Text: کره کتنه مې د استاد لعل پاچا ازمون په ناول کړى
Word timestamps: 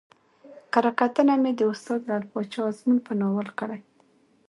کره 0.73 0.91
کتنه 0.99 1.33
مې 1.41 1.51
د 1.55 1.61
استاد 1.71 1.99
لعل 2.07 2.23
پاچا 2.31 2.61
ازمون 2.69 2.97
په 3.05 3.11
ناول 3.19 3.47
کړى 3.59 3.79